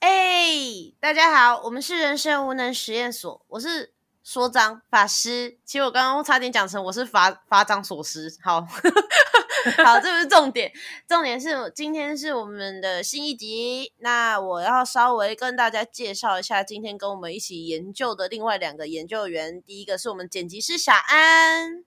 [0.00, 5.58] 哎，大家好，我们是人生无能实验所，我是所长法师。
[5.64, 8.32] 其实我刚刚差点讲成我是法法长所师。
[8.40, 8.60] 好，
[9.84, 10.72] 好，这不是重点，
[11.08, 13.92] 重点是今天是我们的新一集。
[13.98, 19.60] 那我要稍微跟大家介绍一下，今天跟我们一起研究的另外两个研究员。
[19.62, 21.84] 第一个是我们剪辑师小安。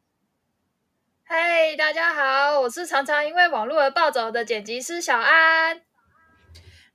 [1.23, 5.82] 嗨，大家好，我是常常因为网络而暴走的剪辑师小安。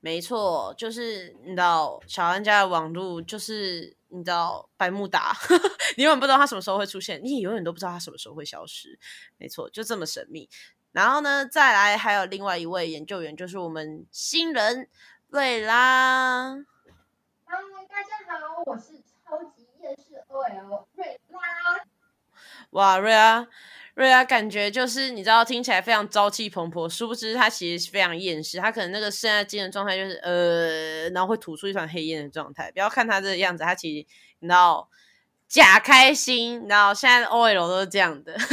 [0.07, 5.37] 没错，就是你知道小安家的网路，就是你知道百慕达，
[5.99, 8.97] 你永远不知道它什么时候会出现，你也永远都不知道它什么时候会消失。
[9.37, 10.49] 没错，就这么神秘。
[10.93, 14.89] 然后呢，再来还有另外一位研究员，就是我们新人
[15.27, 16.55] 瑞拉。
[17.45, 17.57] 嗨，
[17.89, 18.93] 大家好，我是
[19.25, 21.41] 超级夜市 OL 瑞拉。
[22.71, 23.49] 哇，瑞拉。
[23.97, 28.59] 瑞亚感觉就是你知道，听起来非常朝气蓬勃，殊不知他其实是非常厌世。
[28.59, 32.71] 他可能那个现在精神状态就是呃，然后会吐出一团黑烟的状态。
[32.73, 34.07] 不要看他这个样子，他其实
[34.41, 34.89] 你知道
[35.49, 36.67] 假开心。
[36.69, 38.37] 然后现在 OL 都是这样的。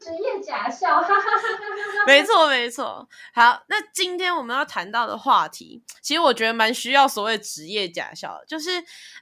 [0.00, 3.08] 职业假笑，哈哈哈哈没错没错。
[3.34, 8.70] 好，那今天我们要谈到的话题，其实我觉得蛮需要所谓职业假笑，就是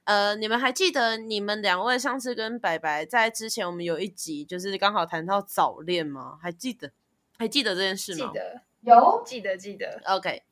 [0.05, 6.39] 呃，你们还记得你们两位上次跟白白在之前我们有一集，就是刚好谈到早恋吗？
[6.41, 6.93] 还记得？
[7.39, 8.31] 还记得这件事吗？
[8.33, 10.01] 记得，有记得记得。
[10.07, 10.43] OK，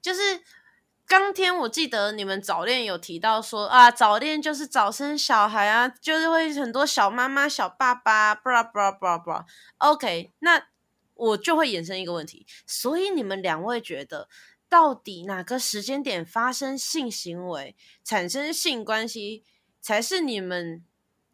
[0.00, 0.20] 就是
[1.08, 9.44] 当天我记得你们早恋有提到说啊，早恋就是早生小孩啊，就是会很多小妈妈、小爸爸，blah blah blah blah。
[9.78, 10.62] OK，那
[11.18, 14.28] 我就会衍生一个问题，所以你们两位觉得，
[14.68, 19.44] 到底哪个时间点发生性行为、产生性关系，
[19.80, 20.84] 才是你们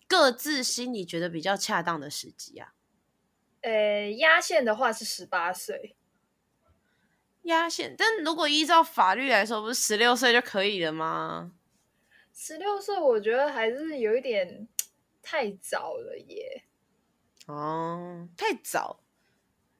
[0.08, 2.72] 各自心里觉得比较恰当的时机啊？
[3.60, 5.96] 呃，压线的话是十八岁，
[7.42, 7.94] 压线。
[7.96, 11.52] 但如果依照法律来说，不是十六岁就可以了吗？
[12.32, 14.66] 十六岁我觉得还是有一点
[15.22, 16.64] 太早了耶。
[17.46, 19.03] 哦，太早，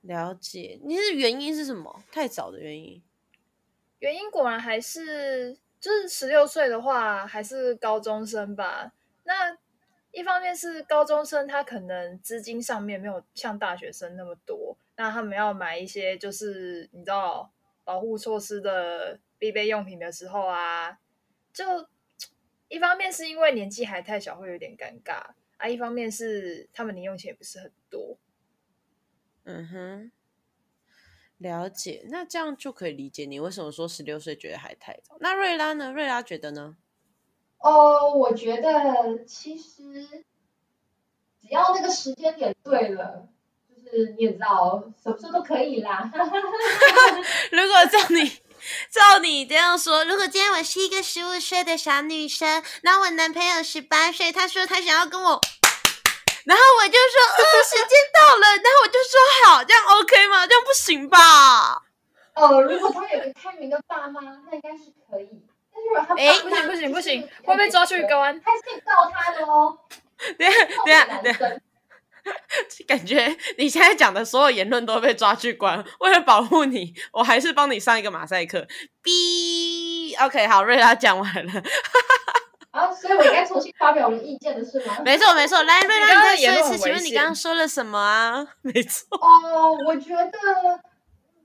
[0.05, 0.79] 了解。
[0.85, 2.03] 你是原因是什么？
[2.13, 3.03] 太早的原因？
[3.99, 8.93] 原因果然还是就是十六岁的话，还是高中生吧。
[9.25, 9.57] 那
[10.13, 17.51] 一方面是高中生，他可能资金上面没有像大学生那么多，那他们要买一些就是你知道
[17.83, 20.99] 保护措施的必备用品的时候啊，
[21.53, 21.65] 就
[22.69, 25.35] 一方面是因为年纪还太小，会有点尴尬。
[25.57, 28.19] 啊，一方面是他们零用钱也不是很多，
[29.45, 30.13] 嗯哼，
[31.39, 32.07] 了解。
[32.11, 35.17] 那这样就可以理解你为什么说十六岁觉得还太早。
[35.21, 35.93] 那瑞拉呢？
[35.93, 36.77] 瑞拉觉得呢？
[37.59, 40.25] 哦，我觉得其实
[41.41, 43.29] 只要那个时间点对了，
[43.69, 46.11] 就是你也知道，什么时候都可以啦。
[47.53, 48.41] 如果照你。
[48.91, 55.39] 照你这样说，如果今天我是一个十五岁的小女生，那我男朋友十八岁，他说他想要跟我，
[56.45, 60.47] 然后我就说，呃，时间到了，然后我就说好，这样 OK 吗？
[60.47, 61.83] 这样不行吧？
[62.35, 65.43] 哦，如果他有个开明的爸妈，那应该是可以。
[65.73, 69.79] 但是如果他哎，不行不行不行，会被抓去关，他是可以告他的哦。
[70.39, 70.51] 对
[70.85, 71.61] 对对。
[72.87, 75.85] 感觉你现在讲的所有言论都被抓去关。
[76.01, 78.67] 为了保护你，我还是帮你上一个马赛克。
[79.03, 81.63] B OK，好，瑞拉讲完了。
[82.75, 84.99] 啊，所以我应该重新发表我的意见的是吗？
[85.05, 85.63] 没错，没错。
[85.63, 88.45] 来，瑞拉，你再说一次，请问你刚刚说了什么啊？
[88.63, 89.07] 没错。
[89.17, 90.39] 哦，我觉得，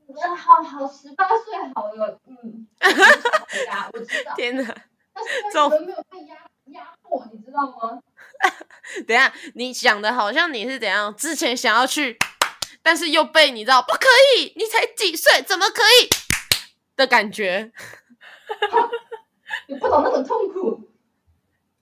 [0.07, 2.67] 嗯，好好，十八岁好了，嗯。
[3.93, 4.33] 我知道。
[4.35, 4.75] 天哪！
[5.13, 6.35] 但是我没有被压
[6.73, 7.99] 压迫，你知道吗？
[9.07, 11.15] 等下，你想的好像你是怎样？
[11.15, 12.17] 之前想要去，
[12.81, 16.09] 但是又被你知道不可以，你才几岁，怎么可以
[16.95, 17.71] 的感觉？
[19.67, 20.88] 你不懂那种痛苦。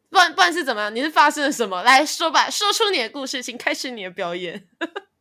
[0.09, 0.93] 不然不然是怎么样？
[0.95, 1.83] 你是发生了什么？
[1.83, 4.67] 来说吧，说出你的故事，请开始你的表演。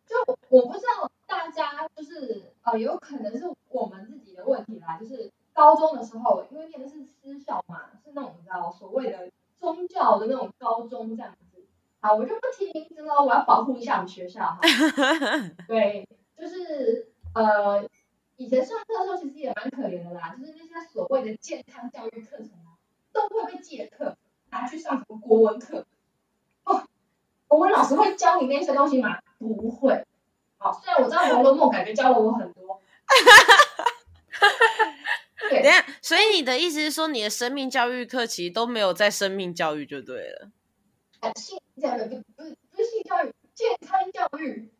[0.06, 4.96] 就我不知道大家就是呃，有可能是我们自己的问题啦。
[4.98, 9.30] 就是高中的时候，因为念的是私校嘛，是那种你知道所谓的。
[9.58, 11.64] 宗教的那种高中这样子，
[12.00, 14.60] 好，我就不提名字了，我要保护一下我们学校哈。
[15.66, 16.06] 对，
[16.38, 17.82] 就是呃，
[18.36, 22.76] 以前上课的时候其实也蛮可怜的啦，就是那些所谓的健康教育课程啊，
[23.14, 24.14] 都会被借课
[24.60, 25.84] 拿去上什么国文课。
[26.64, 26.82] 哦，
[27.46, 29.18] 国文老师会教你那些东西吗？
[29.38, 30.04] 不会。
[30.58, 32.80] 好，虽然我知道《红楼梦》感觉教了我很多。
[35.50, 40.50] 等下，所以你的意思是说，你的生命教育课其实都没有在生命教育就对了。
[41.36, 44.70] 性教育不不不是性教育，健康教育。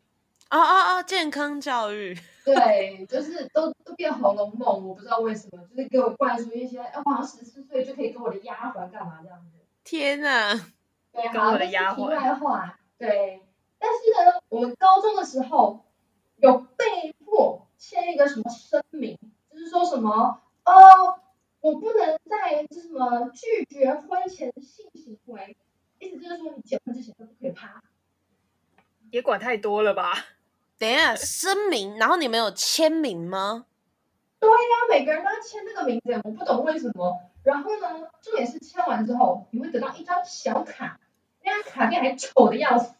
[0.49, 9.57] 哦哦哦，健康教育，对，就是都都变《红楼梦》，我不知道为什么，就是给我灌输一些，哎，我好像十四岁就可以跟我的丫鬟干嘛这样子。
[9.87, 10.53] 天哪！
[11.13, 12.77] 对，跟好，我的丫鬟这是题外话。
[12.97, 13.41] 对，
[13.79, 15.85] 但是呢，我们高中的时候
[16.35, 19.17] 有被迫签一个什么声明，
[19.49, 21.21] 就是说什么哦，
[21.61, 25.55] 我不能在这什么拒绝婚前性行为，
[25.99, 27.81] 意思就是说你结婚之前都不可以趴。
[29.11, 30.11] 也管太多了吧？
[30.77, 33.65] 等一下，声明，然后你们有签名吗？
[34.37, 34.55] 对呀、
[34.89, 37.17] 每个人都要签那个名字，我不懂为什么。
[37.47, 40.99] 然后呢，重点是签完之后，你会得到一张小卡，
[41.45, 42.93] 那张卡片还丑的要死。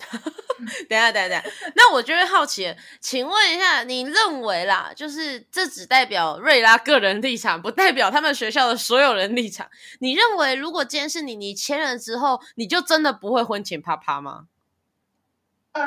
[0.88, 9.68] 等一下，等一下，等下，那我就会好奇了，请问一下，你认为啦，就是这只代表瑞拉个人立场，不代表他们学校的所有人立场。
[9.98, 14.46] 你认为，如果今天是你，你签了之后，你就真的不会婚前啪啪吗？
[15.72, 15.84] 呃，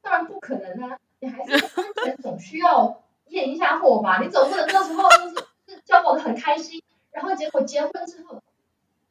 [0.00, 0.96] 当然不可能啊！
[1.20, 4.22] 你还是婚前总需要验一下货吧？
[4.22, 5.46] 你总不能到时候就是是
[5.88, 8.42] 交往的很开心，然后结果结婚之后，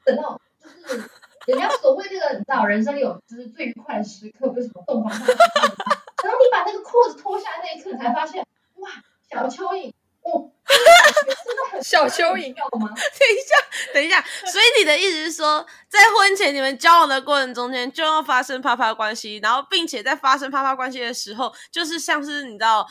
[0.05, 1.09] 等到就是
[1.47, 8.45] 人家所谓这个，你知道人生有就是最愉快的时刻，不是什么洞房花烛夜吗然后你把那个裤子脱下来那一刻，你才发现
[8.75, 8.89] 哇，
[9.27, 9.91] 小蚯蚓，
[10.21, 10.51] 哦，
[11.81, 12.89] 小蚯蚓要吗？
[12.93, 22.85] 等一下，等一下，所以你的意思是说，在婚前你们交往的过程中间就要发生啪啪关系，然后并且在发生啪啪关系的时候，就是像是你知道，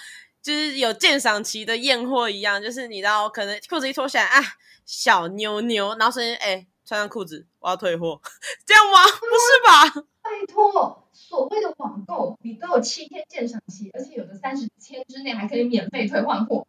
[0.46, 4.40] 就是有鉴赏期的验货一样，就是你知道，可能裤子一脱下来啊，
[4.84, 8.20] 小妞妞，然后瞬间哎穿上裤子，我要退货，
[8.64, 9.02] 这样吗？
[9.10, 10.06] 不是吧？
[10.22, 16.64] 拜托，所谓的网购，你都有七天鉴赏期，而且有的三十天之内还可以免费退换货，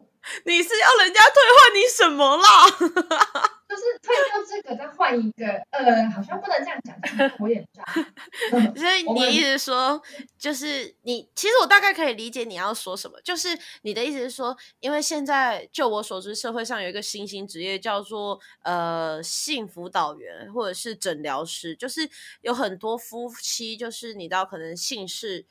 [0.46, 3.48] 你是要人家退换你什么啦？
[3.68, 6.96] 就是退掉这个再换一个，呃，好像不能这样讲，
[7.40, 10.02] 我也不知道所以你的意思说，
[10.40, 13.50] 就是你其实我大概可以理解你要说什么，就是
[13.82, 22.10] 你的意思是说，因为现在就我所知，社会上有一个新兴职业叫做呃性辅导员或者是诊疗师，就是
[22.42, 25.46] 有很多夫妻，就是你知道可能姓氏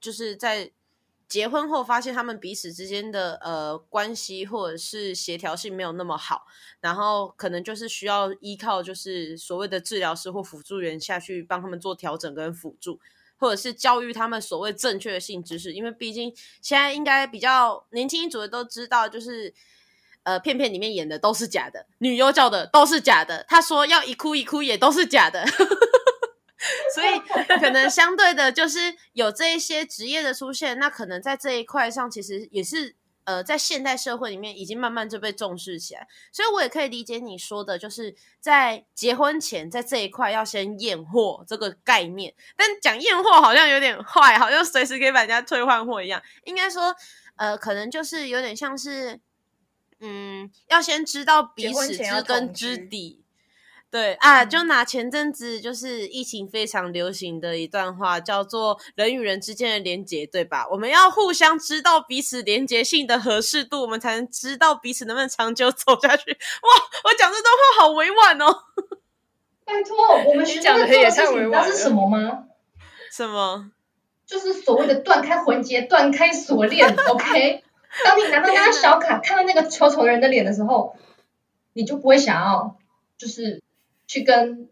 [0.00, 0.70] 就是在。
[1.28, 6.46] 结婚后发现他们彼此之间的呃关系或者是协调性没有那么好，
[6.80, 13.00] 然后可能就是需要依靠就是所谓的治疗师或辅助员下去帮他们做调整跟辅助，
[13.38, 16.32] 或者是教育他们所谓正确的性知识，因为毕竟
[16.62, 19.52] 现在应该比较年轻一族的都知道，就是
[20.22, 25.44] 呃片片里面演的都是假的，女优叫的都是假的，他说要一哭一哭也都是假的。
[26.96, 27.18] 所以
[27.60, 36.08] 可能相对的，就是有这一些职业的出现，那可能在这一块上，其实也是呃，在现代社会里面已经慢慢就被重视起来。
[36.32, 42.32] 所以我也可以理解你说的，就是在结婚前，在这一块要先验货这个概念。
[42.56, 46.22] 但讲验货好像有点坏，好像随时可以把人家退换货一样。
[46.44, 46.96] 应该说，
[47.36, 49.20] 呃，可能就是有点像是，
[50.00, 53.25] 嗯，要先知道彼此知根知底。
[53.90, 60.66] 对啊，嗯就拿前阵子就是疫情非常流行的一段话，叫做“人与人之间的连结”，对吧？
[60.70, 66.30] 我们要互相知道彼此连结性的合适度，我们才能知道彼此能不能长久走下去。
[66.32, 66.68] 哇，
[67.04, 68.64] 我讲这段话好委婉哦。
[69.64, 72.44] 拜托，我们学校讲的也太委婉了是什么吗？
[73.10, 73.70] 什么？
[74.26, 76.88] 就是所谓的断开环节、断开锁链。
[77.08, 77.62] OK，
[78.04, 80.96] 当你拿到那张小卡，看到那个丑丑的人的脸的时候，
[81.72, 82.76] 你就不会想要，
[83.16, 83.62] 就是
[84.06, 84.68] 去跟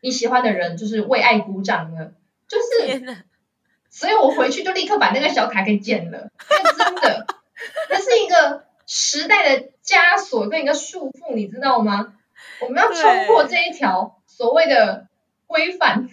[0.00, 2.12] 你喜欢的人，就是为爱鼓掌了。
[2.46, 3.24] 就是，
[3.90, 6.30] 所以我回去就立刻把那个小卡给剪了。
[6.76, 7.26] 真的，
[7.90, 12.14] 那是一个时代的枷锁跟一个束缚，你知道吗？
[12.60, 15.08] 我们要冲破这一条所谓的
[15.46, 16.08] 规范。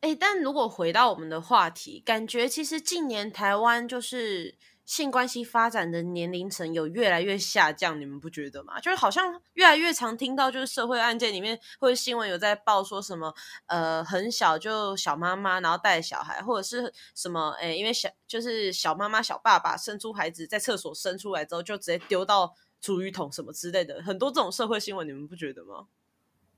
[0.00, 4.54] 哎，但如果回到我们的话题，感觉其实近年台湾就是
[4.88, 8.80] 性关系发展的年龄层有越来越下降，你们不觉得吗？
[8.80, 13.34] 就是好像越来越常听到，就是社会案件里面或者新闻有在报说什么，
[13.66, 25.86] 呃，很小就小妈妈然后带小孩，或者是什么，哎，因为小就是小妈妈小爸爸生出孩子在厕所生出来之后就直接丢到厨余桶什么之类的，很多这种社会新闻，你们不觉得吗？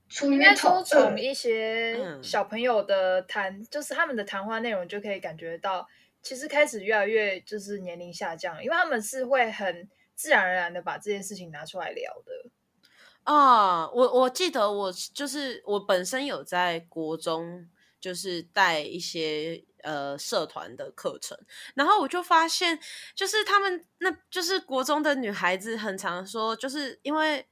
[0.08, 5.88] 出于应该说从一些嗯小朋友的谈，就是他们的谈话内容就可以感觉到，
[6.22, 12.50] 其实开始越来越就是年龄下降，因为他们是会很自然而然的把这件事情拿出来聊的。
[13.24, 17.68] 啊，我我记得我就是我本身有在国中
[18.00, 21.36] 就是带一些呃社团的课程，
[21.74, 22.78] 然后我就发现，
[23.14, 27.46] 就是他们那就是国中的女孩子很常说，就是因为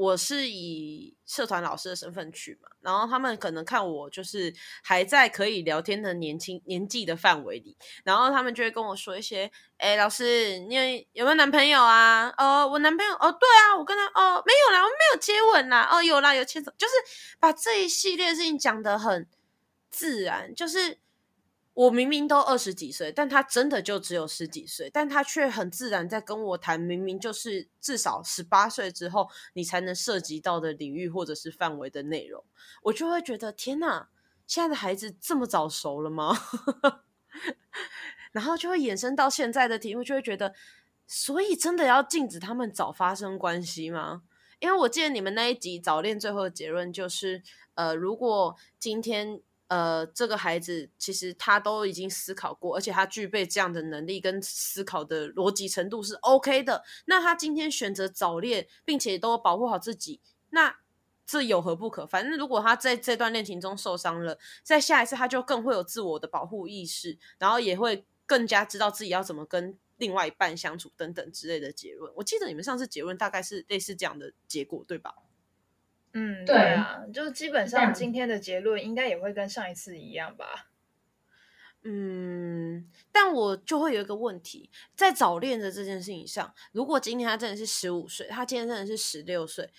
[0.00, 4.50] 我是以社团老师的身份去嘛，然后他们可能看我就是
[4.82, 10.74] 还在可以聊天的年轻年纪的范围里，然后他们就会跟我说一些，哎，老师，你
[11.12, 12.32] 有没有男朋友啊？
[12.38, 16.94] 哦，我男朋友，哦，对啊，我跟他，哦，没有啦，我们没有接吻啦，哦，有啦，有牵手，就是
[17.38, 19.28] 把这一系列事情讲得很
[19.90, 20.98] 自然，就是。
[21.80, 32.44] 我明明都二十几岁，但他真的就只有十几岁，但他却很自然在跟我谈，明明就是至少十八岁之后你才能涉及到的领域或者是范围的内容，
[32.82, 34.10] 我就会觉得天哪，
[34.46, 36.36] 现在的孩子这么早熟了吗？
[38.32, 40.52] 然后就会衍生到现在的题目，就会觉得，
[41.06, 44.24] 所以真的要禁止他们早发生关系吗？
[44.58, 49.40] 因为我记得你们那一集早恋最后的结论就是，呃，如果今天。
[49.70, 56.82] 呃，这个孩子其实他都已经思考过，而且他具备这样的能力跟思考的逻辑程度是 OK 的。
[57.04, 60.76] 那他今天选择早恋，并且都保护好自己，那
[61.24, 62.04] 这有何不可？
[62.04, 72.12] 反正如果他在这段恋情中受伤了，在下一次他就更会有自我的保护意识，然后也会更加知道自己要怎么跟另外一半相处等等之类的结论。
[72.16, 75.14] 我记得你们上次结论大概是类似这样的结果，对吧？
[76.12, 80.66] 嗯，对啊，就是基本上今天的结论应该也会跟上一次一样吧。
[81.82, 89.70] 嗯，但我就会有一个问题，在早恋的这件事情上，如果今天他真的是十五岁，他今天真的是十六岁，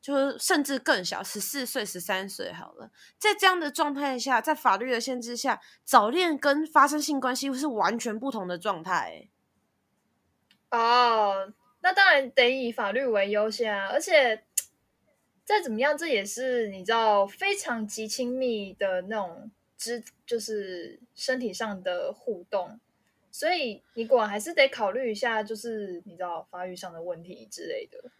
[0.00, 9.28] 就是甚至更小，十四岁、十三岁好了，在这样的状态下，在法律的限制下，早恋跟发生性关系是完全不同的状态。
[10.72, 14.42] 哦，那当然得以法律为优先啊，而且。
[15.48, 22.78] 再怎么样，这也是你知道非常极亲密的那种肢，就是身体上的互动，
[23.32, 28.10] 所以你果然还是得考虑一下，就是你知道发育上的问题之类的。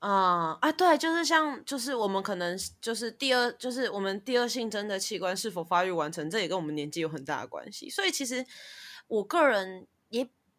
[0.00, 7.88] 啊啊，对，就是像就是我们可能就是第二，就是我们第二性征的器官是否发育完成，这也跟我们年纪有很大的关系。
[7.88, 8.44] 所以其实
[9.08, 9.86] 我个人。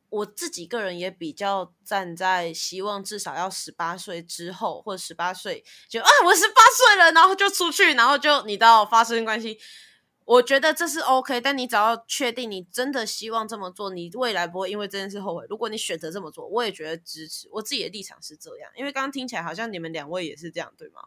[0.09, 9.59] 我自己个人也比较站在希望至少要十八岁之后，或者十八岁就啊，我十八岁了，然后就出去，然后就你到发生关系，
[10.23, 11.41] 我觉得这是 OK。
[11.41, 15.45] 但你只要确定你真的希望这么做，你未来不会因为这件事后悔。
[15.49, 17.49] 如果你选择这么做，我也觉得支持。
[17.51, 21.01] 我自己的立场是这样，因为刚刚听起来好像你们两位也是这样，对吗？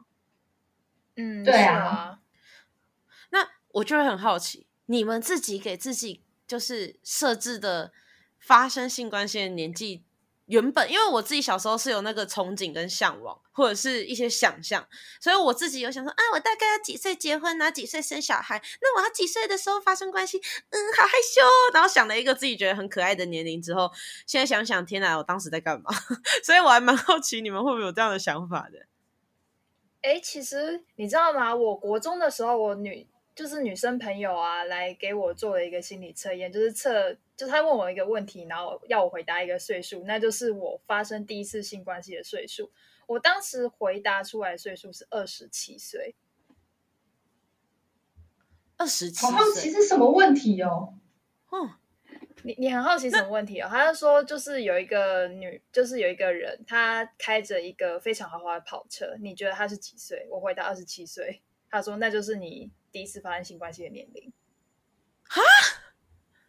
[1.16, 2.20] 嗯，对啊。
[3.30, 7.92] 那我就会很好奇，你们自己给自己就是设置的。
[8.40, 10.02] 发生性关系的年纪，
[10.46, 14.88] 原本因为我自己小时候是有那个憧憬跟向往，或者是一些想象，
[15.20, 17.70] 所以我自己有想说，啊，我大概要几岁结婚啊？
[17.70, 18.60] 几岁生小孩？
[18.80, 20.38] 那我要几岁的时候发生关系？
[20.70, 21.40] 嗯，好害羞。
[21.72, 23.92] 然后想了一个自己觉得很可爱的年龄之后，
[24.26, 25.90] 现在想想，天哪，我当时在干嘛？
[26.42, 28.86] 所以我还蛮好奇你们会不会有这样的想法的。
[30.02, 31.54] 哎，其实你知道吗？
[31.54, 33.06] 我国中的时候，我女。
[33.40, 42.70] 就是女生朋友啊，来给我做了一个心理测验，就是测，就是他问我一个问题，然后要我回答一个岁数，那就是我发生第一次性关系的岁数。
[43.06, 46.14] 我当时回答出来的岁数是二十七岁。
[48.76, 50.92] 二十七，好好奇是什么问题哦？
[51.48, 51.76] 哦，
[52.42, 53.68] 你你很好奇什么问题哦？
[53.70, 60.26] 他就说，就是有一个女，就是有一个人，他开着一个非常豪华的跑车，你觉得他是几岁？
[60.28, 61.40] 我回答二十七岁。
[61.70, 62.70] 他说，那就是你。
[62.92, 64.32] 第一次发生性关系的年龄，
[65.28, 65.40] 哈？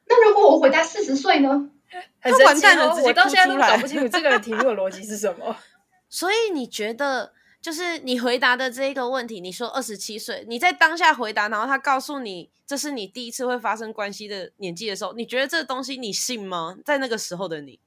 [0.06, 1.72] 那如果我回答四十岁呢？
[2.20, 3.02] 很神奇哦！
[3.04, 5.58] 我到现在都搞不清楚这个题目的逻辑是什么。
[6.10, 16.78] 所以你觉得，就是你回答的这一个问题，你说二十七岁，你在当下回答，然后他告诉你这是你第一次会发生关系的年纪的时候，你觉得这个东西你信吗？
[16.86, 17.80] 在那个时候的你，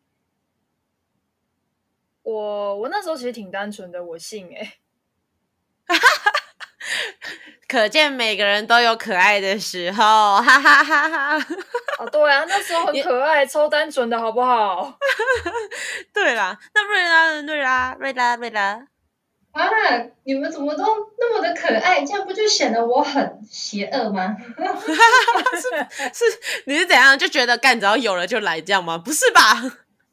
[2.22, 4.78] 我我那时候其实挺单纯的，我信哎。
[7.66, 11.46] 可见每个人都有可爱的时候，哈哈哈哈！
[11.98, 14.98] 哦，对啊，那时候很可爱，超单纯的，好不好？
[16.12, 18.86] 对啦，那瑞拉，瑞拉，瑞拉，瑞拉，
[19.52, 19.68] 啊，
[20.24, 20.84] 你们怎么都
[21.18, 22.04] 那么的可爱？
[22.04, 24.36] 这样不就显得我很邪恶吗？
[26.12, 28.98] 是是，你是怎样就觉得干只要有了就来这样吗？
[28.98, 29.40] 不是吧？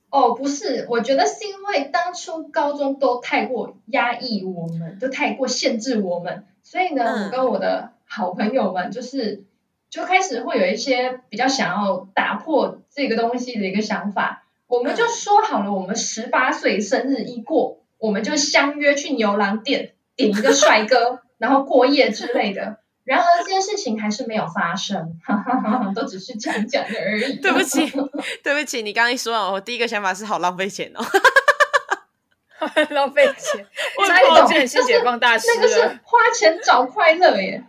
[0.09, 9.43] 哦，不是，我觉得是因为当初高中都太过压抑我们，都太过限制我们，所以呢，我跟我的好朋友们就是
[9.89, 14.43] 就开始会有一些比较想要打破这个东西的一个想法。
[14.67, 22.77] 我们就说好了，我们十八岁生日一过，我们就相约去牛郎店点一个帅哥， 然后过夜之类的。
[23.03, 25.19] 然而这件事情还是没有发生，
[25.93, 27.37] 都只是讲讲的而已。
[27.37, 27.91] 对不起，
[28.43, 31.03] 对不起，你刚刚一说完，我第一个想法是好浪费钱哦。
[32.91, 35.81] 浪费钱， 我差一懂点变新解放大师那个是。
[36.03, 37.63] 花钱找快乐耶。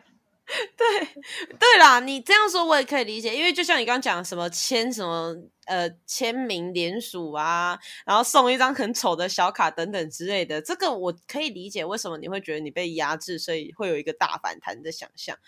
[0.76, 1.22] 对
[1.58, 5.34] 对啦，你这样说我也可以理解，因为就像你刚刚讲的什么签什么
[5.66, 15.38] 呃签名联署啊，然后送一张很丑的小卡等等之类的，这个我可以理解为什么你会觉得你被压制，所以会有一个大反弹的想象。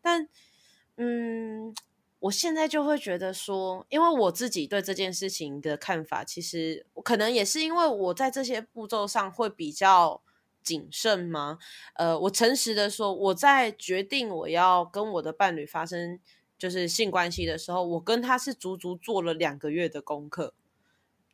[0.00, 0.28] 但
[0.96, 1.74] 嗯，
[2.22, 10.22] 我现在就会觉得说，因为我自己对这件事情的看法，其实可能也是因为我在这些步骤上会比较
[10.62, 11.58] 谨慎吗？
[11.94, 16.20] 呃，我诚实的说，我在决定我要跟我的伴侣发生
[16.56, 20.54] 就是性关系的时候，我跟他是足足做了两个月的功课。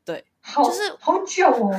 [0.06, 1.70] 对，好，就是好久哦。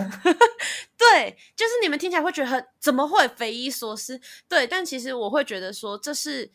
[0.95, 4.21] 对，就是你们听起来会觉得很怎么会匪夷所思？
[4.47, 6.51] 对，但其实我会觉得说，这是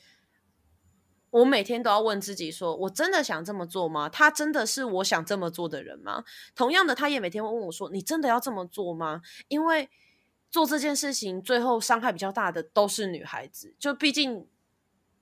[1.35, 4.09] 我每天都要问自己说，我真的想这么做吗？
[4.09, 6.25] 他真的是我想这么做的人吗？
[6.55, 9.21] 同样的，他也每天会问我说，你真的要这么做吗？
[9.49, 9.91] 因为
[10.51, 14.47] 做这件事情最后伤害比较大的都是女孩子，就毕竟。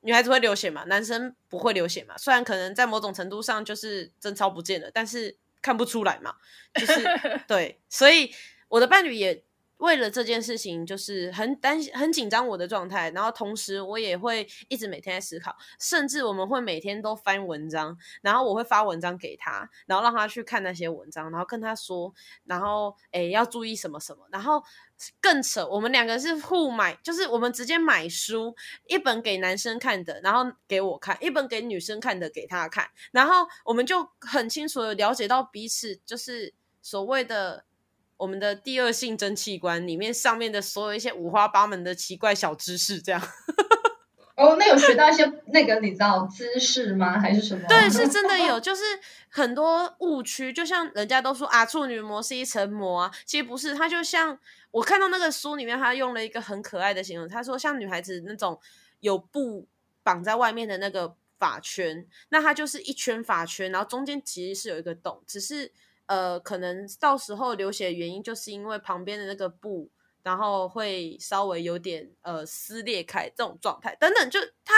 [0.05, 2.19] 女孩子会流血嘛，男生不会流血嘛。
[2.19, 6.35] 虽然可能在某种程度上就是贞操不见了，但是看不出来嘛。
[6.75, 7.05] 就是
[7.47, 8.33] 对，所以
[8.67, 9.45] 我的伴侣也
[9.83, 13.11] 为了这件事情，就是很担心、很紧张我的状态。
[13.11, 24.63] 然后同时，我也会一直每天在思考，甚至我们会每天都翻文章，然后我会发文章给他，然后让他去看那些文章，然后跟他说，然后诶要注意什么什么，然后。
[25.21, 28.55] 更扯，我们两个是互买，就是我们直接买书，
[28.87, 32.89] 一本给男生看的，然后给我看；一本给女生看的，给他看。
[33.11, 37.65] 然后我们就很清楚的了解到彼此，就是所谓的
[38.17, 43.21] 我们的第二性征器官里面上面的所有一些五花八门的奇怪小知识，这样。
[44.35, 47.21] 哦，那有学到一些那个你知道姿势吗？
[47.21, 47.69] 还是什么？
[47.69, 48.83] 对，是真的有，就是
[49.29, 54.37] 很多误区，就像人家都说啊，处女膜是一层膜啊，其实不是，它就像
[54.71, 58.59] 我看到那个书里面，他用了一个很可爱的形容，他说像女孩子那种
[59.01, 59.69] 有布
[60.03, 65.71] 绑在外面的那个发圈，那它就是一圈发圈，然后中间其实是有一个洞，只是
[66.13, 69.91] 呃，可能到时候流血的原因就是因为旁边的那个布。
[70.25, 74.73] 然后会稍微有点呃撕裂开这种状态，等等，就他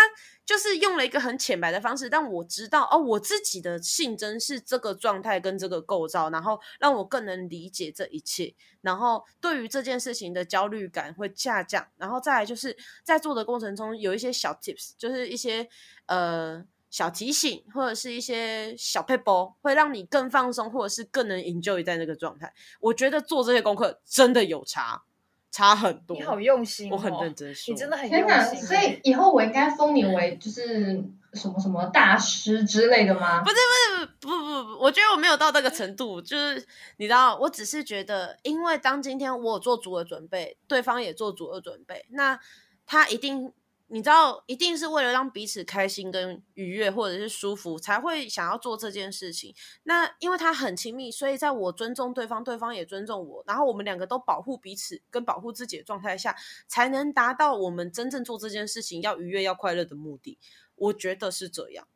[0.46, 15.68] 就是用了一个很浅白的方式，让我知道哦，我自己的性征是这个状态跟这个构造，然后让我更能理解这一切，然后对于这件事情的焦虑感会下降，然后再来就是在做的过程中有一些小 tips，就是一些
[16.06, 22.54] 呃小提醒或者是一些小 paper，会让你更放松，或者是更能 enjoy 在那个状态。
[22.78, 25.02] 我觉得做这些功课真的有差。
[25.50, 28.60] 差很多，你好用心、哦，我很认真说，你真的很用心。
[28.62, 31.02] 所以以后我应该封你为就是
[31.32, 33.42] 什么什么大师之类的吗？
[33.42, 36.22] 不是不是不不不，我觉得我没有到那个程度。
[36.22, 36.64] 就是
[36.98, 42.38] 你知道，我只是觉得，因为当今天我做足了准备，对方也做足了准备，那
[42.86, 43.52] 他一定。
[43.94, 49.54] 你知道，一定是为了让彼此开心跟愉悦，或者是舒服，才会想要做这件事情。
[49.84, 56.34] 那因为他很亲密，所以在我尊重对方，对方也尊重我，然后我们两个都保护彼此跟保护自己的状态下，
[56.66, 60.40] 才能达到我们真正做这件事情要愉悦、要快乐的目的。
[60.74, 61.86] 我觉得是这样。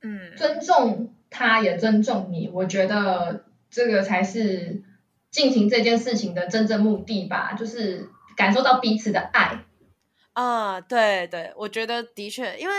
[0.00, 4.82] 嗯，尊重他，也尊重你，我觉得这个才是
[5.30, 9.66] 进行这件事情的真正目的吧，就是感受到彼此的爱。
[10.38, 12.74] 啊，对对，我觉得的确，因为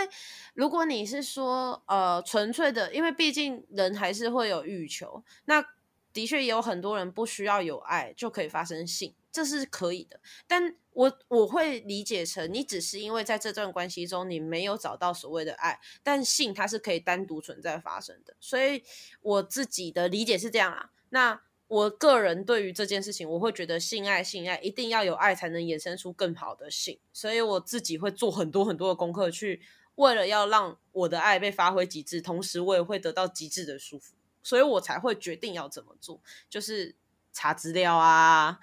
[0.54, 5.62] 如果你是说呃纯粹的，因为毕竟人还是会有欲求，那
[6.10, 10.18] 的确也有很多人不需要有爱就可以发生性，这是可以的。
[10.46, 18.82] 但我我会理解成你只是因为在这段关系中你没有找到所谓的爱，但性它是可以单独存在发生的，所以
[19.20, 20.88] 我自己的理解是这样啊。
[21.10, 21.42] 那。
[21.70, 29.62] 我个人对于这件事情，我会觉得性爱性爱一定要有爱才能衍生出更好的性，所以我自己会做很多很多的功课，去
[29.94, 36.96] 为了要让我的爱被发挥极致，同时我也会得到极致的舒服，所以我才会决定要怎么做，就是
[37.32, 38.58] 查资料啊，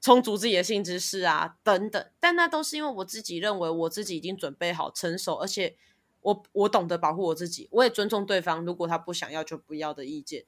[0.00, 2.10] 充足自己的性知识啊等等。
[2.20, 5.74] 但那都是因为我自己认为我自己已经准备好成熟，而且
[6.20, 10.44] 我我懂得保护我自己，我也尊重对方，如果他不想要就不要的意见。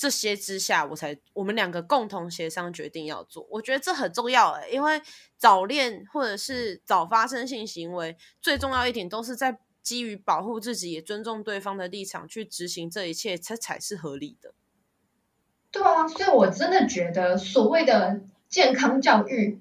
[0.00, 5.02] 这些之下，我才我们两个共同协商决定要做，我觉得这很重要哎，因为
[5.36, 14.54] 早恋或者是早发生性行为，最重要一点都是在基于保护自己也尊重对方的立场去执行这一切，才才是合理的。
[15.70, 19.60] 对啊，所以我真的觉得所谓的健康教育，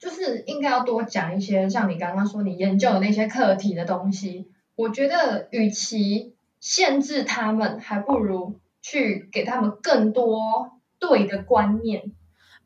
[0.00, 4.50] 就是应该要多讲一些像你刚刚说你研究的那些课题的东西。
[4.74, 8.58] 我觉得与其限制他们，还不如。
[8.90, 12.10] 去给他们更多对的观念，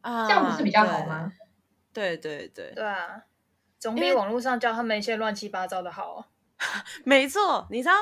[0.03, 1.33] 啊，这样不是比较好吗？
[1.93, 3.25] 对对对，对啊，
[3.77, 6.29] 总因为比网络上教他们一些乱七八糟的好。
[7.03, 7.67] 没错。
[7.73, 7.95] 你知道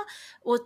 [0.43, 0.61] 我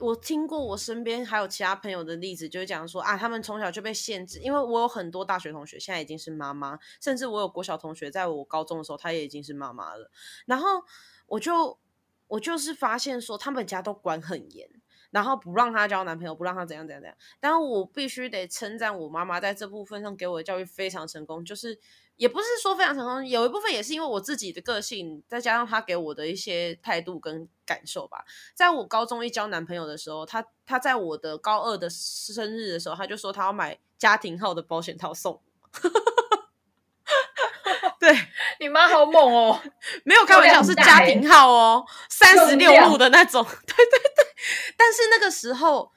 [0.00, 10.10] 我听过我身边还有其他朋友的例子，就是讲说啊，他们从小就被限制，因为我有很多大学同学现在已经是妈妈，甚至我有国小同学在我高中的时候，他也已经是妈妈了。
[10.44, 10.84] 然后
[11.26, 11.78] 我就
[12.26, 14.68] 我就是发现说，他们家都管很严。
[15.10, 17.16] 然后不让她交男朋友，不让她怎样怎样怎样。
[17.40, 21.78] 但我必须得称赞我妈妈在这部分上给我的教育非常成功，就是
[22.16, 28.24] 也不是说非常成功，有一部分也是因为我自己的个性，再加上她给我的一些态度跟感受吧。
[28.54, 35.42] 在我高中一交男朋友的时候，她她在我的高二的生日的时候，她就说她要买家庭号的保险套送我。
[38.08, 38.18] 对，
[38.60, 39.60] 你妈好猛哦！
[40.04, 43.44] 没有开玩笑，是家庭号哦， 三十六路的那种。
[43.44, 44.26] 对对对，
[44.76, 45.90] 但是那个时候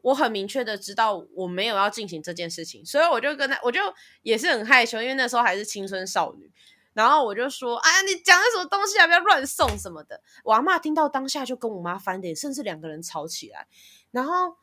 [0.00, 3.80] 我很明确的知道我没有要进行这件事情，所以我就跟他，我就
[4.22, 6.50] 也是很害羞，因为那时候还是青春少女。
[6.94, 9.06] 然后我就说：“哎，你讲的什么东西啊？
[9.06, 13.68] 不要乱送什么的。”我阿妈听到当下就跟我妈翻脸，甚至两个人吵起来。
[14.10, 14.56] 然后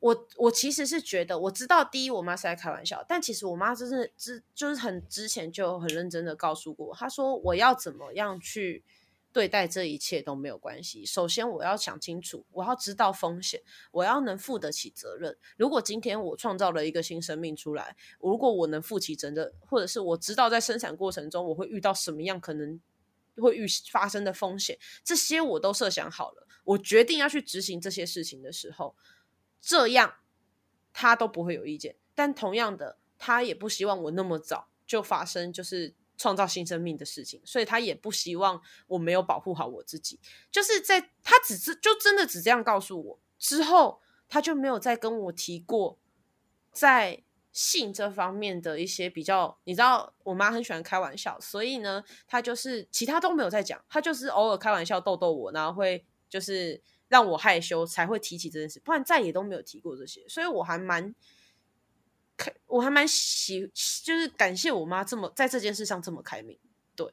[0.00, 8.84] 我我其实是觉得，我知道第一我妈是在开玩笑，但其实我妈真是之就是很之前就很认真的告诉过我，她说我要怎么样去
[9.32, 11.04] 对待这一切都没有关系。
[11.04, 15.36] 首先我要想清楚，我要知道风险，我要能负得起责任。
[15.56, 22.80] 如果今天我创造了一个新生命出来，如果我能负起责任，或者是我知道在生产过程中我会遇到什么样可能
[23.36, 26.46] 会遇发生的风险，这些我都设想好了。
[26.62, 28.94] 我决定要去执行这些事情的时候。
[29.60, 30.14] 这样
[30.92, 40.18] 他都不会有意见，但同样的，他也不希望我那么早就发生就是创造新生命的事情，所以他也不希望我没有保护好我自己。
[40.50, 45.98] 就是在他只是就真的只这样告诉我之后，他就没有再跟我提过
[46.72, 49.58] 在性这方面的一些比较。
[49.64, 56.82] 你知道，我妈很喜欢开玩笑，所以呢，他就是其他都没有在讲，他就是偶尔开玩笑逗逗我，然后会就是。
[57.08, 60.22] 让我害羞才会提起这件事，不然再也都没有提过这些。
[60.28, 61.14] 所以我还蛮，
[62.36, 63.70] 开，我还蛮喜，
[64.04, 66.58] 就是感谢我妈这么在这件事上这么开明。
[66.94, 67.10] 对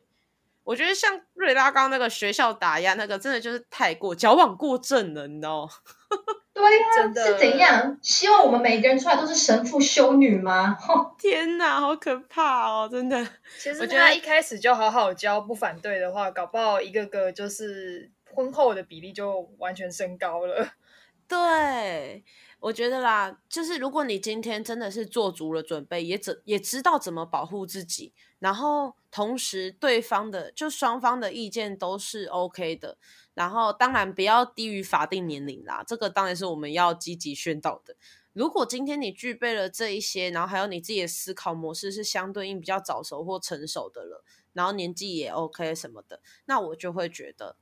[0.63, 5.71] 我觉得像瑞拉刚那个学校打压那个，真的就是太过矫枉过正了，你知道吗？
[6.53, 7.99] 对呀，是怎样？
[8.01, 10.77] 希望我们每个人出来都是神父修女吗？
[11.19, 12.89] 天哪，好可怕哦！
[12.91, 13.25] 真的。
[13.58, 18.12] 其实我觉得一开始就好好教，不反对的话，搞不好一个个就是。
[18.36, 20.74] 婚后的比例就完全升高了。
[21.28, 22.24] 对，
[22.60, 33.00] 我觉得啦，就是如果你今天真的是做足了准备，也怎也知道怎么保护自己，然后同时对方的就双方的意见都是 OK 的，
[33.34, 37.95] 然后当然不要低于法定年龄啦，这个当然是我们要积极宣导的。
[38.34, 47.56] 如果今天你具备了这一些，然后还有你自己的思考模式是相对应比较早熟或成熟的了，然后年纪也 OK 什么的，那我就会觉得。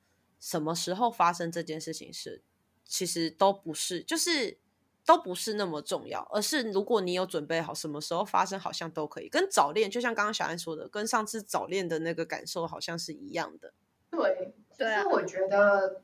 [0.43, 2.41] 什么时候发生这件事情是，
[2.83, 4.57] 其实都不是，就是
[5.05, 9.29] 都不是那么重要，而是如果你有准备好，什么时候发生好像都可以。
[9.29, 13.73] 跟早恋，就像刚刚小安说的，跟上次早恋的那个感受好像是一样的。
[14.11, 16.01] 对，其实我觉得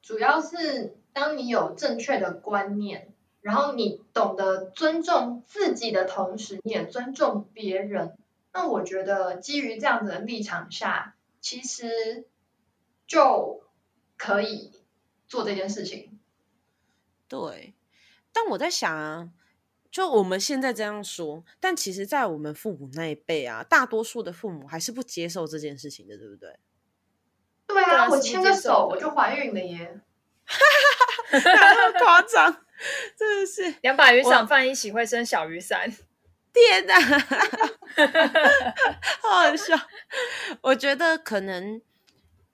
[0.00, 8.16] 主要是当你有正确的观念，然后你懂得尊重自己的同时，你也尊重别人。
[8.52, 12.28] 那我觉得基于这样子的立场下，其实
[13.08, 13.64] 就。
[14.20, 14.70] 可以
[15.26, 16.20] 做这件事情，
[17.26, 17.72] 对。
[18.30, 19.30] 但我在想啊，
[19.90, 26.58] 就我们现在这样说，但其实，在我们父母那一辈啊，大多数的父母还是不接受这件事情的，对不对？
[27.66, 30.02] 对啊，我牵个手我就怀孕了耶！
[30.44, 30.58] 哈
[31.38, 32.66] 哈哈夸张，
[33.16, 35.90] 真的是两把雨伞放一起会生小雨伞。
[36.52, 37.00] 天哪，
[39.22, 39.74] 好好笑！
[40.60, 41.80] 我觉得可能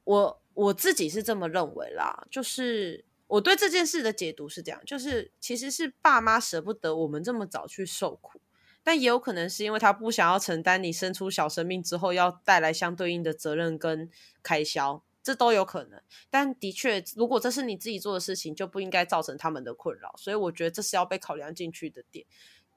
[0.04, 0.40] 我。
[0.56, 8.40] 我自己是这么认为啦，就是我对这件事的解读是这样，就是其实是爸妈舍不得我们这么早去受苦，
[8.82, 14.10] 但也有可能是因为他不想要承担你生出小生命之后要带来相对应的责任跟
[14.42, 16.02] 开销，这都有可能。
[16.30, 22.26] 但的确，如果这是你自己做的事情，就不应该造成他们的困扰，所以我觉得这是要被考量进去的点，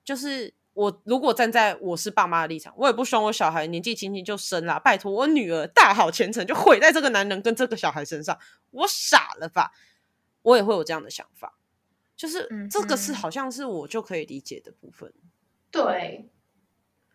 [0.03, 0.53] 就是。
[0.79, 4.79] 我如果站在我是爸妈的立场，我也不希望我小孩年纪轻轻就生了。
[4.79, 8.39] 拜托，我女儿大好前程就毁在这个男人跟这个小孩身上，
[8.71, 9.73] 我傻了吧？
[10.41, 11.57] 我也会有这样的想法，
[12.15, 15.11] 就是这个是好像是我就可以理解的部分。
[15.69, 16.29] 对，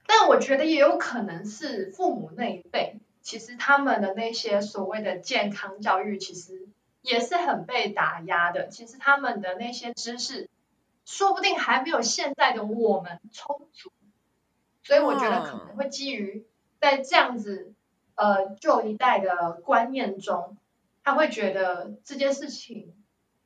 [0.07, 6.68] 但我觉得也有可能是父母那一辈，其实他们的那些所谓的健康教育，其实
[7.00, 8.68] 也是很被打压的。
[8.68, 10.50] 其实他们的那些知识。
[11.05, 13.93] 说不定还没有现在的我们充足，
[14.83, 16.47] 所以我觉得可能会基于
[16.81, 17.75] 在这样子
[18.14, 20.57] 呃旧一代的观念中，
[21.03, 22.95] 他会觉得这件事情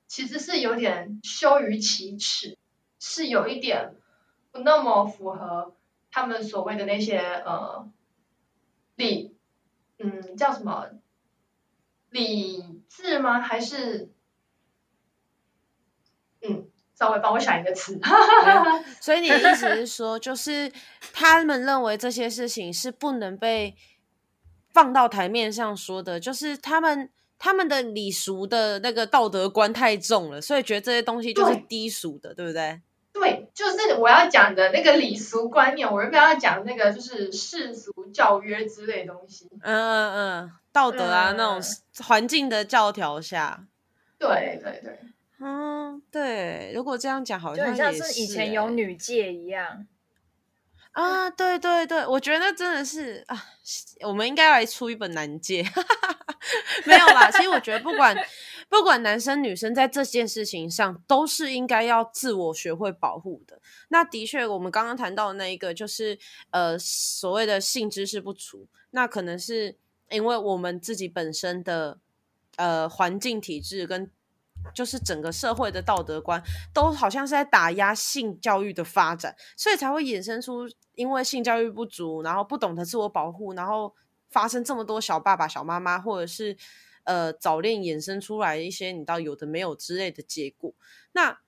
[0.06, 2.56] 其实是有点羞于启齿，
[2.98, 3.96] 是有一点
[4.52, 5.74] 不那么符合
[6.10, 7.88] 他们所谓的那些呃
[8.94, 9.36] 礼，
[9.98, 10.90] 嗯，叫什么
[12.10, 13.40] 礼制吗？
[13.40, 14.10] 还是
[16.40, 17.98] 嗯，稍微帮我想一个词。
[19.00, 20.72] 所以你的意思是 说，就是
[21.12, 23.76] 他们认为这些事情是不能被
[24.72, 27.08] 放到台面上说的，就是他们
[27.38, 32.80] 他们的礼俗的那个道德观太重了，所以觉得这些东西就是低俗的，对不对？
[33.12, 39.48] 对，就是我要讲的那个礼俗观念，我原本要讲那个就是世俗教约之类的东西。
[39.62, 43.64] 嗯嗯嗯，道德啊，那种嗯环境的教条下，
[44.18, 45.00] 对对对，
[45.40, 49.86] 嗯，对，如果这样讲，好就很像也是以前有欸女戒一样。
[50.92, 53.40] 啊，对对对，我觉得那真的是啊，
[54.00, 55.62] 我们应该来出一本男戒，
[56.84, 57.30] 没有啦。
[57.30, 58.16] 其实我觉得不管
[58.68, 63.60] 不管男生女生，在这件事情上都是应该要自我学会保护的。
[63.90, 66.18] 那的确，我们刚刚谈到的那一个，就是
[66.50, 69.76] 呃所谓的性知识不足，那可能是
[70.10, 71.98] 因为我们自己本身的
[72.56, 74.10] 呃环境体制跟。
[74.74, 83.94] 就是整个社会的道德观都好像是在打压性教育的发展，所以才会衍生出因为性教育不足，然后不懂得自我保护，然后
[84.30, 86.56] 发生这么多小爸爸、小妈妈，或者是
[87.04, 90.74] 呃早恋衍生出来一些你到有的没有之类的结果。
[91.12, 91.40] 那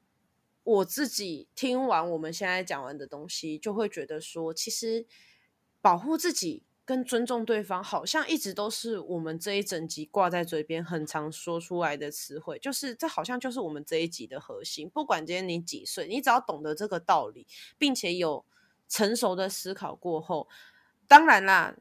[0.63, 5.07] 我自己听完我们现在讲完的东西，就会觉得说，其实
[5.81, 14.91] 保护自己跟尊重对方，好像一直都是我们这一整集挂在嘴边很常说出来的词汇，就是这好像就是我们这一集的核心。
[14.91, 17.47] 不管今天你几岁，你只要懂得这个道理，
[17.79, 18.45] 并且有
[18.89, 20.49] 成熟的思考过后，
[21.07, 21.77] 当然啦，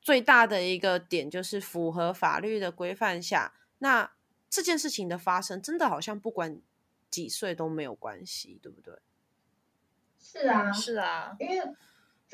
[0.00, 4.10] 最大的一个点就是符合法律的规范下，那
[4.48, 6.62] 这件事情的发生，真的好像不管
[7.10, 8.94] 几岁都没有关系，对不对？
[10.18, 11.62] 是啊，是啊，因为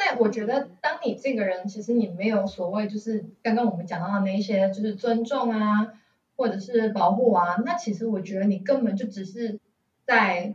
[0.01, 5.93] 在我觉得，当你这个人其实你没有所谓，就是刚刚我们讲到的那一些，就是尊重啊，
[6.37, 9.61] 或者是保护啊，那其实我觉得你根本就只是
[10.07, 10.55] 在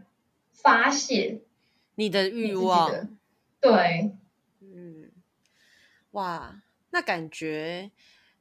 [0.52, 1.42] 发泄
[1.94, 3.08] 你的欲望，
[3.62, 4.16] 对，
[4.62, 5.12] 嗯，
[6.12, 7.92] 哇，那感觉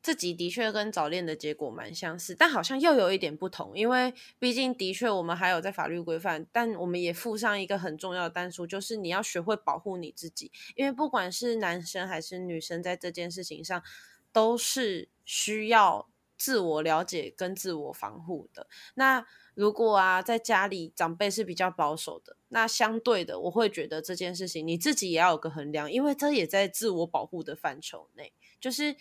[0.05, 13.83] 自己的确跟早恋的结果蛮相似，但好像又有一点不同，因为毕竟的确我们还有在法律规范，但我们也附上一个很重要的单数，就是你要学会保护你自己，因为不管是男生还是女生，在这件事情上
[14.31, 18.67] 都是需要自我了解跟自我防护的。
[18.97, 28.97] 那如果啊，在家里长辈是比较保守的，那相对的，我会觉得这件事情你自己也要有个衡量，因为这也在自我保护的范畴内，就是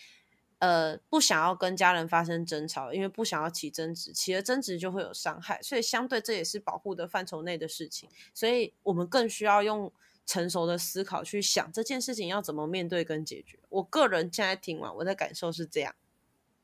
[0.64, 9.92] 呃不想要跟家人发生争吵，因为不想要起争执，起了争执就会有伤害，所以相对这也是保护的范畴内的事情，所以我们更需要用
[10.26, 13.60] 成熟的思考去想这件事情要怎么面对跟解决。
[13.68, 15.94] 我个人现在听完，我的感受是这样。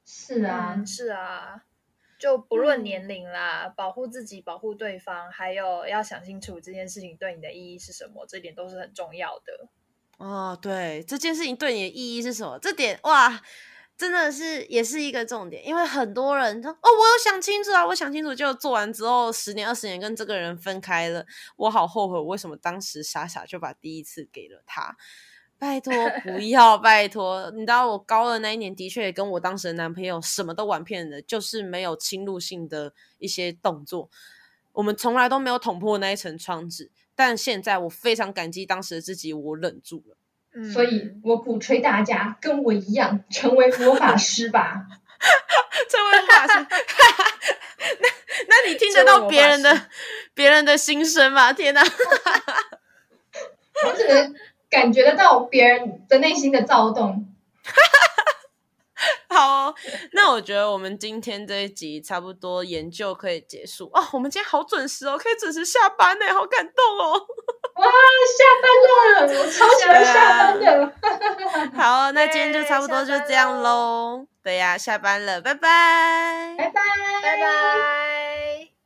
[0.05, 1.65] 是啊，嗯，是啊，
[2.17, 9.67] 就不论嗯年龄啦，保护自己、保护对方，还有要想清楚这件事情对你的意义是什么，这点都是很重要的。
[10.17, 12.57] 哦，对，这件事情对你的意义是什么？
[12.59, 13.41] 这点哇，
[13.99, 21.25] 真的是也是一个重点，因为很多人说哦，我有想清楚啊，我想清楚，就做完之后，十年、二十年跟这个人分开了，
[21.57, 24.95] 我好后悔，我为什么当时傻傻就把第一次给了他。
[25.57, 27.51] 拜托 不要，拜托！
[27.51, 34.09] 你知道我高二那一年的确也跟我当时的男朋友什么都玩骗的，就是没有侵入性的一些动作，
[34.71, 36.89] 我们从来都没有捅破那一层窗纸。
[37.13, 40.15] 但现在我非常感激当时的自己，我忍住了。
[40.53, 44.85] 嗯，所以我鼓吹大家跟我一样成为魔法师吧。
[45.89, 46.65] 成为魔法师，
[47.99, 48.07] 那
[48.47, 49.87] 那你听得到别人的
[50.33, 51.51] 别人的心声吗？
[51.51, 51.83] 天哪！
[53.85, 54.33] 我只能
[54.69, 57.27] 感觉得到别人的内心的躁动。
[59.29, 59.75] 好哦、
[60.13, 64.03] 那我觉得我们今天这一集差不多研究可以结束哦。
[64.13, 67.13] 我们今天好准时哦，可以准时下班呢，好感动哦。
[67.75, 67.85] 哇，
[68.37, 70.93] 下班了，我超喜欢下班的。
[71.77, 74.27] 好，那今天就差不多就这样喽喽。
[74.43, 76.55] 对呀，下班了，拜拜。
[76.57, 76.81] 拜拜，
[77.21, 78.78] 拜拜。